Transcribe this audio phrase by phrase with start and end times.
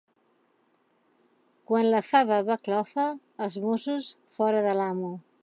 [1.71, 3.07] Quan la fava fa clofa,
[3.49, 5.15] els mossos fora de l'amo.